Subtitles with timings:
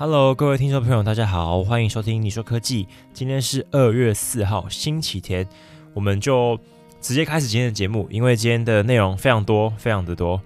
[0.00, 2.86] Hello，各位听众朋友，大家好，欢迎收听你说科技。
[3.12, 5.44] 今天是二月四号，星期天，
[5.92, 6.56] 我们就
[7.00, 10.40] 直接开始今天的节目，因为今天的内容非常多，非常的多。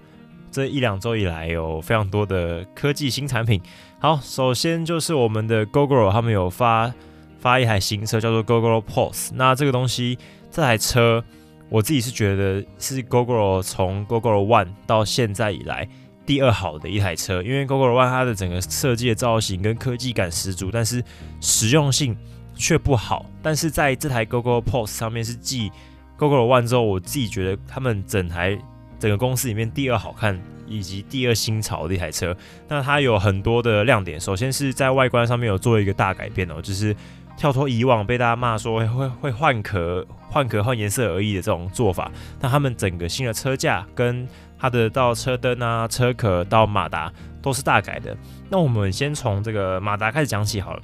[0.49, 3.61] 这一两周以来，有非常多的科技新产品。
[3.99, 6.91] 好，首先就是我们的 Google，他们有发
[7.37, 9.29] 发一台新车，叫做 Google Pulse。
[9.35, 10.17] 那这个东西，
[10.49, 11.23] 这台车，
[11.69, 15.87] 我自己是觉得是 Google 从 Google One 到现在以来。
[16.25, 21.03] 第二好的一台车，因为 Google One 它的整个设计的造型跟科技感十足，但是
[21.41, 22.15] 实用性
[22.55, 23.25] 却不好。
[23.41, 25.71] 但是在这台 Google Pulse 上面是继
[26.17, 28.57] Google One 之后，我自己觉得他们整台
[28.99, 32.35] 整个公司里面第二好看以及第二新潮的一台车。
[32.69, 36.95] 那它有很多的亮点，首先是在外观上面有做一个大改变哦，就是
[37.35, 42.09] 跳脱以往被大家骂说会会换壳、换壳、换颜色而已的这种做法。
[42.39, 44.25] 那他们整个新的车架跟
[44.63, 48.15] 它的到车灯啊、车壳到马达都是大改的。
[48.49, 50.81] 那我们先从这个马达开始讲起好了。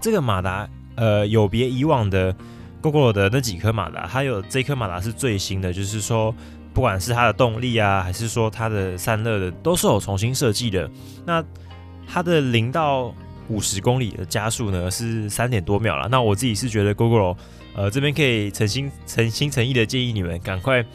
[0.00, 2.32] 这个马达呃有别以往的
[2.80, 6.32] Google 的那几颗马达，它有这颗马达是最新的，就是说
[6.72, 10.88] 不管是它的动力啊，还是说它的散热的，都是有重新设计的。
[11.26, 11.44] 那
[12.06, 13.12] 它的零到
[13.48, 16.06] 五十公里的加速呢是三点多秒了。
[16.08, 17.34] 那我自己是觉得 Google
[17.74, 20.86] 呃这边可以诚心诚心诚意的建议你们赶快。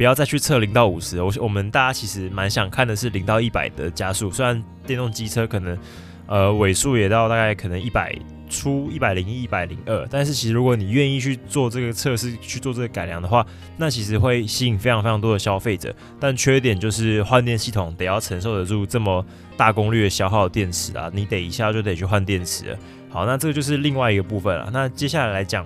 [0.00, 4.30] 不要再去测零到五十，我我们大家其实蛮想看的是零到一百的加速。
[4.30, 5.78] 虽然电动机车可能
[6.26, 15.94] 呃尾数也到大概可能一百出、一百零一、一百零二，但是其实如果你愿意去做这个测试、去做这个改良的话，那其实会吸引非常非常多的消费者。
[16.18, 19.22] 但缺点就是换电系统得要承受得住这么
[19.54, 22.74] 大功率的消耗电池啊，你得一下就得去换电池。
[23.10, 24.70] 好，那这个就是另外一个部分了。
[24.72, 25.62] 那接下来来讲。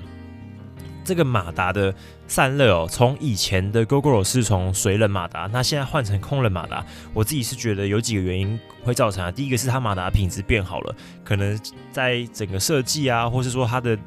[1.05, 1.95] 这个马达的
[2.27, 9.31] 散热哦，从以前的 Google 是从水冷马达，那现在换成空冷马达，我自己是觉得有几个原因会造成啊。
[9.31, 11.61] 第一个是它马达品质变好了，可能
[11.93, 13.99] 在整个设计啊，或是说它的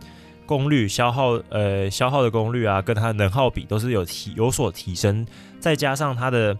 [0.45, 5.25] 功率消耗，呃，消耗的功率啊，跟它的能耗比都是有提有所提升，
[5.59, 6.57] 再加上它的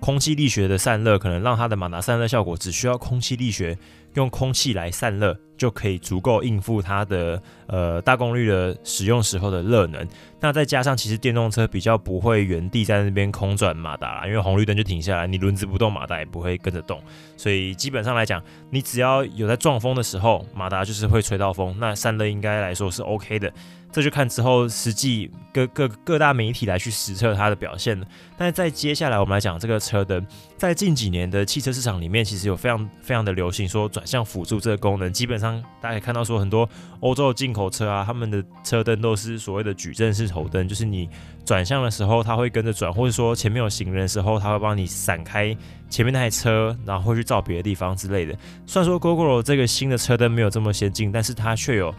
[0.00, 3.78] 空气力学的散热，可能让它的马达散热效果只需要空气力学。
[4.18, 10.06] 用空气来散热就可以足够应付它的呃大功率的使用时候的热能。
[10.40, 17.00] 那再加上其实电动车比较不会原地在那边空转马达，因为红绿灯就停下来，你轮子不动，马达也不会跟着动。
[17.36, 23.52] 所以基本上来讲，你只要有在撞风的时候，马达就是会吹到风，那散热应该来说是 OK 的。
[23.90, 28.06] 这就看之后实际各各各大媒体来去实测它的表现了。
[28.36, 30.24] 但是在接下来我们来讲这个车灯，
[30.58, 35.12] 在近几年的汽车市场里面，其实有非常非常的流行说转向辅助这个功能。
[35.12, 36.68] 基本上大家可以看到说很多
[37.00, 41.08] 欧洲的进口车啊，他们的车灯都是所谓的矩阵式头灯，就是你
[41.44, 45.54] 转向的时候它会跟着转，或者说前面有行人的时候，它会帮你闪开
[45.90, 48.34] 前面那台车，然后会去照别的地方之类的。
[48.64, 51.94] 虽然说 GoGo 这个新的车灯没有这么先进，但是它却有。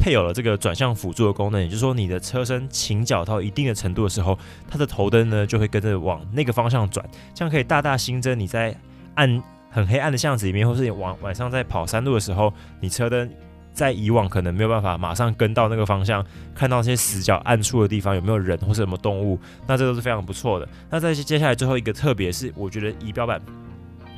[0.00, 4.38] 配有了这个转向辅助的功能，也就是说，你的车身倾角到一定的程度的时候，
[4.70, 7.04] 它的头灯呢就会跟着往那个方向转，
[7.34, 8.72] 这样可以大大新增你在
[9.16, 13.30] 按很黑暗的巷子里面，或是你晚晚上在跑山路的时候，你车灯
[13.72, 16.24] 在以往可能没有办法马上跟到那个方向，
[16.54, 20.68] 看到那些死角暗处的地方有没有人或是什么动物，那这都是非常不错的。
[20.90, 23.40] 那在接下来最后一个，特别是我觉得仪表板。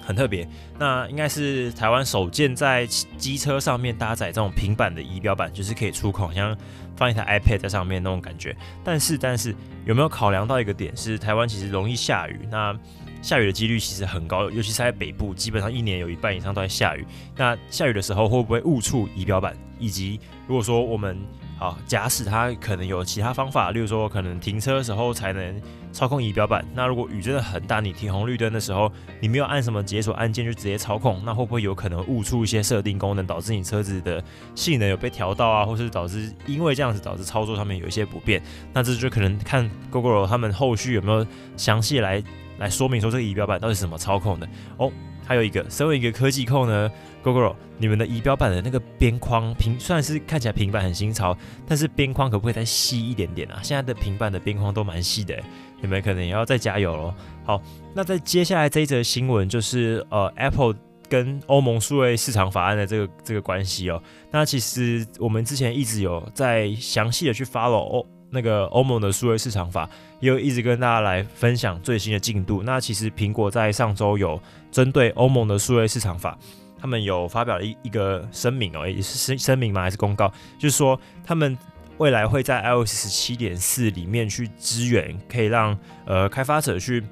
[0.02, 6.56] 很特别，那应该是台湾首件在机车上面搭载这种平板的仪表板，就是可以触控，像
[6.96, 8.56] 放一台 iPad 在上面那种感觉。
[8.82, 12.76] 但是，但是有没有考量到一个点是，台湾其实容易下雨，那
[13.22, 17.04] 下雨的几率其实很高，尤其是在北部，基本上一年有一半以上都在下雨。
[17.36, 19.56] 那下雨的时候会不会误触仪表板？
[19.78, 21.18] 以及如果说我们
[21.58, 25.60] 啊，假使它可能有其他方法，例如说可能停车的时候才能
[25.90, 26.66] 操控仪表板。
[26.74, 34.22] 那如果雨真的很大，你停红绿灯的时候，你没有按什么解锁按键就直接操控，那会不会有可能误触一些设定功能，导致你车子的
[34.54, 38.42] 性能有被调到啊，或是导致因为这样子导致操作上面有一些不便？
[38.72, 41.26] 那这就可能看 Google 他们后续有没有
[41.56, 42.22] 详细来
[42.60, 44.92] 来说明说这个仪表板到底是怎么操控的哦。
[45.26, 46.90] 还有一个，身为一个科技控呢
[47.22, 51.36] ，Google，你们的仪表板的那个边框平，虽然是看起来平板很新潮，
[51.68, 53.60] 但是边框可不可以再细一点点啊？
[53.62, 55.40] 现在的平板的边框都蛮细的，
[55.80, 57.14] 你们可能也要再加油喽。
[57.44, 57.62] 好，
[57.94, 60.74] 那在接下来这一则新闻就是呃，Apple
[61.08, 64.02] 跟欧盟数位市场法案的这个这个关系哦。
[64.32, 69.88] 那其实我们之前一直有在详细的去 follow 欧那个欧盟的数位市场法。
[70.20, 72.62] 也有一直跟大家来分享最新的进度。
[72.62, 74.40] 那其实苹果在上周有
[74.70, 76.38] 针对欧盟的数位市场法，
[76.78, 79.80] 他们有发表了一一个声明哦，也是声声明吗？
[79.80, 80.30] 还是公告？
[80.58, 81.56] 就是说他们
[81.96, 87.02] 未来会在 iOS 十七点四里面去支援，可以让呃开发者去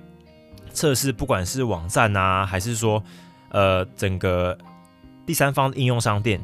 [0.75, 3.03] 测试，不管是网站啊，还是说
[3.49, 4.57] 呃整个
[5.25, 6.39] 第三方应用商店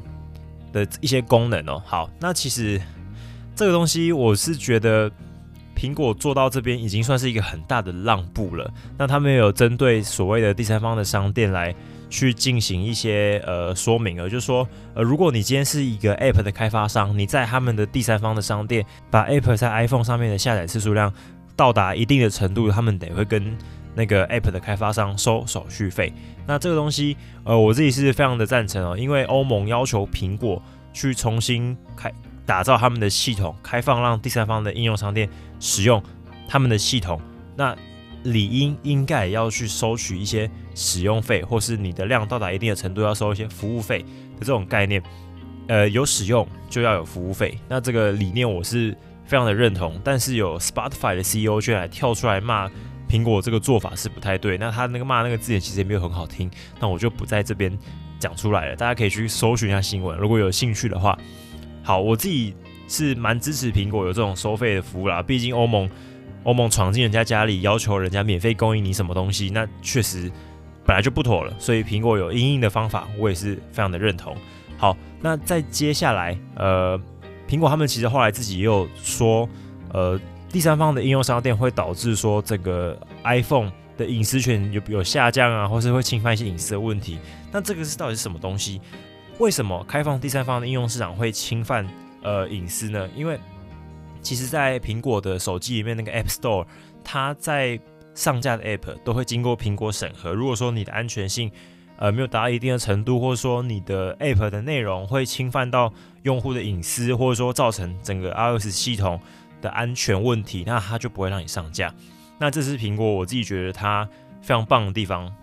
[0.72, 1.82] 的一些功能哦。
[1.84, 2.80] 好，那其实
[3.54, 5.10] 这个东西我是觉得
[5.76, 8.70] 苹果做到这边已经算是一个很大的让步了。
[8.98, 11.74] 那他们有针对所谓的第三方的商店来
[12.08, 21.12] 去进行一些呃说明了，就是说呃，如果你今天是一个 App 的开发商，你在他们的第三方的商店把 App 在 iPhone 上面的下载次数量
[21.56, 23.56] 到达一定的程度，他们得会跟
[23.94, 26.12] 那个 App 的开发商收手续费。
[26.46, 30.60] 那这个东西，呃，我自己是非常的赞成哦，因为欧盟要求苹果
[30.92, 32.12] 去重新开
[32.46, 35.28] 打造他们的系统，开放让第三方的应用商店
[35.60, 36.02] 使用
[36.46, 37.20] 他们的系统，
[37.56, 37.74] 那
[38.22, 45.02] 理应应该要去收取一些使用费，或是你的量到达一定的程度要收一些服务费的这种概念。
[45.66, 48.94] 呃，有使用就要有服务费，那这个理念我是
[49.24, 49.98] 非常的认同。
[50.04, 52.70] 但是有 Spotify 的 CEO 却来跳出来骂。
[53.08, 56.50] 苹果这个做法是不太对，那他那个骂那个字眼其实也没有很好听，
[56.80, 57.78] 那我就不在这边
[58.18, 61.16] 讲出来了，大家可以去搜寻一下新闻，如果有兴趣的话。
[61.84, 62.54] 好，我自己
[62.88, 65.88] 是蛮支持苹果有这种收费的服务啦，毕竟欧盟
[66.42, 70.32] 欧盟闯进人家家里，要求人家免费供应你什么东西，那确实
[70.84, 74.34] 本来就不妥了，所以苹果有应应的方法，我也是非常的认同。
[74.78, 76.98] 好，那再接下来，呃，
[77.46, 79.48] 苹果他们其实后来自己也有说，
[79.92, 80.18] 呃。
[80.50, 87.18] 第三方的应用商店会导致说这个 iPhone 的隐私权有有下降啊，或是会侵犯一些隐私的问题。
[87.50, 88.80] 那这个是到底是什么东西？
[89.38, 91.88] 为什么开放第三方的应用市场会侵犯
[92.22, 93.08] 呃隐私呢？
[93.14, 93.38] 因为
[94.22, 96.66] 其实，在苹果的手机里面那个 App Store，
[97.02, 97.78] 它在
[98.14, 100.32] 上架的 App 都会经过苹果审核。
[100.32, 101.50] 如果说你的安全性
[101.98, 105.92] 呃没有达到一定的程度，或者说你的 App 的内容会侵犯到
[106.22, 109.20] 用户的隐私，或者说造成整个 iOS 系统。
[109.60, 111.90] 的安全问题，那它就不会让你上架。
[112.38, 114.06] 那这是苹果我自己觉得它
[114.42, 115.34] 非常棒的地方。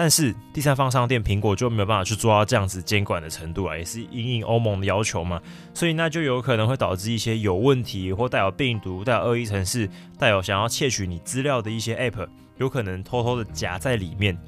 [0.00, 5.42] 但是第三方商店，苹果就没有办法去做到这样子监管的程度啊，也是因应欧盟的要求嘛。
[5.74, 12.28] 所以那就有可能会导致一些有问题或带有病毒、带有恶意程式、带有想要窃取你资料的一些 App，
[12.58, 14.38] 有可能偷偷的夹在里面，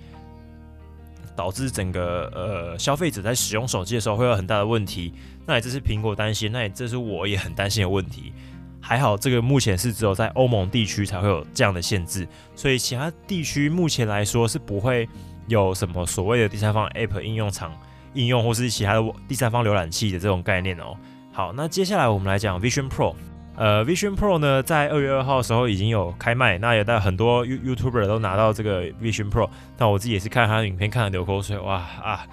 [1.35, 5.13] 导致整个呃消费者在使用手机的时候会有很大的问题。
[5.45, 8.33] 那也这是苹果担心，那也这是我也很担心的问题。
[8.81, 15.09] 还好，这个目前是只有在欧盟地区才会有这样的限制，所以其他地区目前来说是不会
[15.51, 17.73] 有什么所谓的第三方 App 应用场
[18.15, 20.97] 应用或是其他的第三方浏览器的这种概念哦。
[21.33, 23.15] 好，那接下来我们来讲 Vision Pro。
[23.57, 29.51] 呃，Vision Pro 呢，在二月二号的时候已经有开卖，那也带很多 You YouTuber 都拿到这个 Vision Pro。
[29.77, 32.27] 那我自己也是看他的影片看的流口水，哇啊！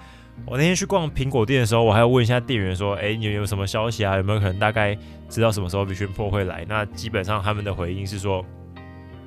[0.46, 4.16] 我那天去逛苹果店的时候，我还要问一下店员说：“哎，你有什么消息啊？
[4.16, 4.96] 有没有可能大概
[5.28, 8.44] 知道什么时候 Vision Pro 会来？”那基本上他们的回应是说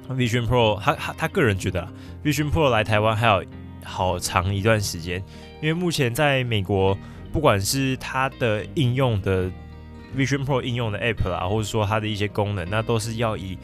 [0.10, 1.88] ，Vision Pro 他他他个人觉得
[2.24, 3.44] Vision Pro 来台湾还有
[3.84, 5.24] 好长一段时间，
[5.62, 6.98] 因为目前在美国，
[7.32, 9.50] 不管是它的应用的
[10.18, 13.58] Vision Pro 应用的 App 啦，或者说它的一些功能，那都是要以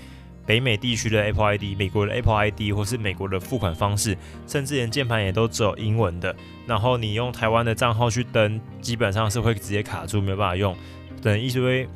[0.45, 4.17] 北美地区的 Apple ID、美国的 Apple ID 或是美国的付款方式，
[4.47, 6.35] 甚至连键盘也都只有英文的。
[6.65, 10.75] 然后你用台湾的账号去登，基本上是会直接卡住，没有办法用。
[11.21, 11.87] 等一堆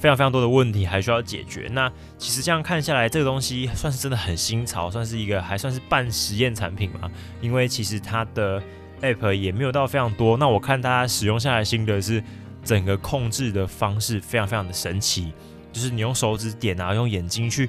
[0.00, 1.68] 非常非常多的问题还需要解决。
[1.70, 7.10] 那其实这样看下来，这个东西算是真的很新潮，算是一个还算是半实验产品嘛。
[7.40, 8.60] 因为其实它的
[9.02, 10.36] App 也没有到非常多。
[10.38, 12.24] 那我看大家使用下来心得是，
[12.64, 15.32] 整个控制的方式非常非常的神奇，
[15.70, 17.68] 就是你用手指点啊，用眼睛去。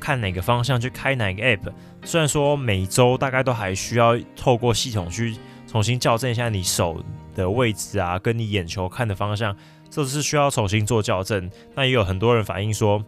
[0.00, 1.72] 看哪个方向去开哪个 app，
[2.04, 5.34] 虽然说每周大概都还需要透过系统去
[5.66, 7.02] 重新校正一下你手
[7.34, 9.56] 的位置啊，跟你眼球看的方向，
[10.02, 11.50] 这是需要重新做校正。
[11.74, 13.04] 那也有很多人反映说，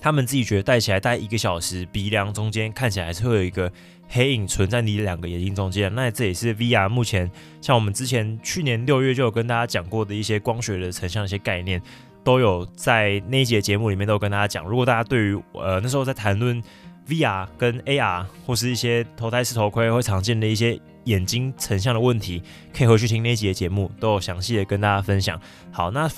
[0.00, 3.70] 他们自己觉得戴起来戴一个小时，鼻梁中间看起来还是会有一个
[4.08, 5.94] 黑影存在你两个眼睛中间。
[5.94, 11.82] 那这也是 VR 目前像我们之前去年六月就有跟大家讲过的一些光学的成像一些概念。
[12.24, 16.62] 都有在那一节节目里面都有跟大家讲，如果大家对于呃那时候在谈论
[17.08, 22.42] VR 跟 AR 或是一些头戴式头盔会常见的一些眼睛成像的问题，
[22.76, 25.40] 可以回去听那一节节目，都有详细的跟大家分享。
[25.72, 26.08] 好，那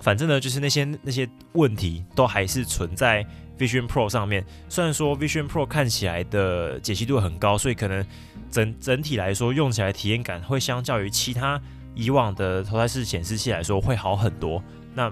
[0.00, 3.24] 反正呢，就是那些那些问题都还是存在
[3.58, 4.44] Vision Pro 上面。
[4.68, 8.04] 虽然说 Vision Pro 看起来的解析度很高，所以可能
[8.50, 11.60] 整整体来说用起来体验感会相较于其他
[11.94, 14.62] 以往的头戴式显示器来说会好很多。
[14.94, 15.10] 那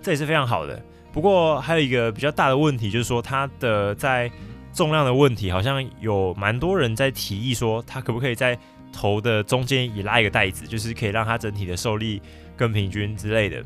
[0.00, 0.80] 这也是非常好的，
[1.12, 4.30] 不过还有一个比较大的问题，就是说它的在
[4.72, 8.58] 重量的问题，好像有蛮多人在提议说，它可不可以在
[8.92, 12.20] 头的中间也拉一个袋子，就是可以让它整体的受力
[12.56, 13.62] 更平均之类的。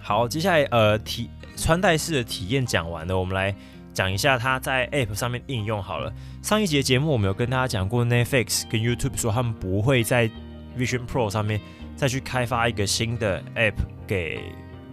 [0.00, 3.54] 好，接下来呃体穿戴式的体验讲完了，我们来
[3.92, 6.12] 讲一下它在 App 上面应用好了。
[6.42, 10.30] 上一节节目我们有跟大家讲过，Netflix 跟 YouTube 说他们不会在
[10.78, 11.60] Vision Pro 上面
[11.96, 13.74] 再去开发一个新的 App
[14.06, 14.40] 给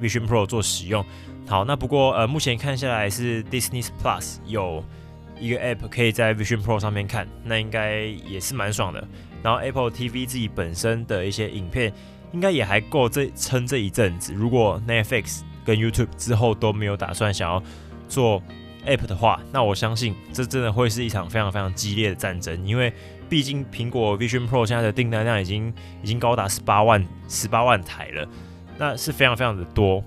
[0.02, 1.06] Vision Pro 做使用。
[1.48, 4.84] 好，那不过呃，目前看下来是 Disney Plus 有
[5.40, 9.08] 一个 App 可以在 Vision Pro 上面看，那应该也是蛮爽的。
[9.44, 11.92] 然后 Apple TV 自己本身的一些影片，
[12.32, 14.34] 应该也还够这撑这一阵子。
[14.34, 17.62] 如果 Netflix 跟 YouTube 之后都没有打算想要
[18.08, 18.42] 做
[18.86, 22.94] App 的话，那我相信这真的会是一场非常非常激烈的战争，因为
[23.30, 28.28] 毕竟苹果 Vision Pro 现在的订单量已经已经高达十八万十八万台了，
[28.78, 30.04] 那是非常非常的多。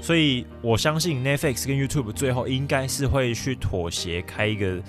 [0.00, 4.80] 所以我相信 Netflix 跟 YouTube 最后应该是会去妥协，开一个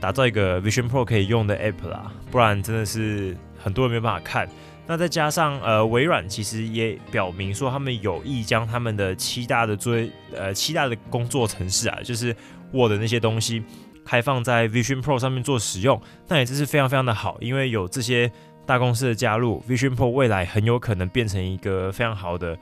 [0.00, 4.48] 打造一个 Vision Pro 可以用的 App 啦，不然真的是很多人没办法看。
[4.86, 9.96] 那再加上呃，微软其实也表明说，他们有意将他们的七大的作
[10.34, 12.34] 呃七大的工作程式啊，就是
[12.72, 13.62] Word 那些东西
[14.04, 18.30] 开放在 Vision Pro 上面做使用，那也真是非常非常的好，因为有这些
[18.66, 22.58] 大公司的加入，Vision Pro 未来很有可能变成一个非常好的。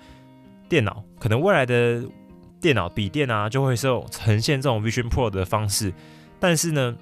[0.73, 2.03] 电脑可能未来的
[2.59, 5.93] 电脑笔电啊，就会是呈现这种 Vision Pro 的方式，
[6.41, 6.97] 但是呢，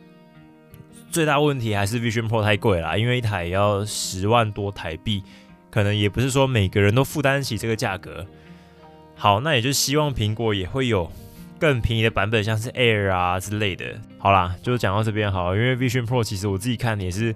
[1.08, 5.22] 最大问题还是 Vision Pro 太贵了，因为一台要十万多台币，
[5.70, 8.26] 可能也不是说每个人都负担得起这个价格。
[9.14, 11.08] 好，那也就希望苹果也会有
[11.56, 13.84] 更便宜的版本，像是 Air 啊之类的。
[14.18, 17.32] 好啦，就讲到这边好，因为 Vision Pro 其实我自己看也是。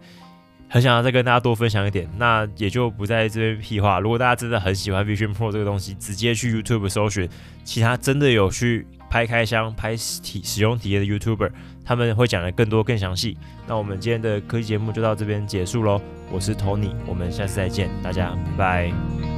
[0.74, 4.00] 很想要再跟大家多分享一点，那也就不在这边屁话。
[4.00, 7.28] 如果大家真的很喜欢 Vision Pro 这个东西，直接去 YouTube 搜寻
[7.62, 11.52] 其他真的有去拍开箱、拍体使用体验的 YouTuber，
[11.84, 13.38] 他们会讲的更多、更详细。
[13.68, 16.02] 那我们今天的科技节目就到这边结束喽。
[16.28, 19.33] 我是 Tony，我们下次再见，大家拜。